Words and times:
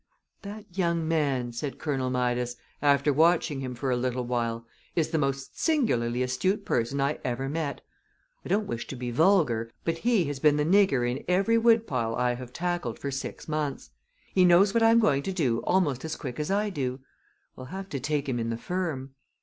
"That 0.41 0.65
young 0.75 1.07
man," 1.07 1.51
said 1.51 1.77
Colonel 1.77 2.09
Midas, 2.09 2.55
after 2.81 3.13
watching 3.13 3.59
him 3.59 3.75
for 3.75 3.91
a 3.91 3.95
little 3.95 4.25
while, 4.25 4.65
"is 4.95 5.11
the 5.11 5.19
most 5.19 5.59
singularly 5.61 6.23
astute 6.23 6.65
person 6.65 6.99
I 6.99 7.19
ever 7.23 7.47
met. 7.47 7.81
I 8.43 8.49
don't 8.49 8.65
wish 8.65 8.87
to 8.87 8.95
be 8.95 9.11
vulgar, 9.11 9.69
but 9.85 9.99
he 9.99 10.23
has 10.25 10.39
been 10.39 10.57
the 10.57 10.65
nigger 10.65 11.07
in 11.07 11.23
every 11.27 11.59
woodpile 11.59 12.15
I 12.15 12.33
have 12.33 12.51
tackled 12.51 12.97
for 12.97 13.11
six 13.11 13.47
months. 13.47 13.91
He 14.33 14.43
knows 14.43 14.73
what 14.73 14.81
I 14.81 14.89
am 14.89 14.99
going 14.99 15.21
to 15.21 15.31
do 15.33 15.59
almost 15.67 16.03
as 16.03 16.15
quick 16.15 16.39
as 16.39 16.49
I 16.49 16.71
do. 16.71 17.01
We'll 17.55 17.67
have 17.67 17.87
to 17.89 17.99
take 17.99 18.27
him 18.27 18.39
in 18.39 18.49
the 18.49 18.57
firm." 18.57 19.13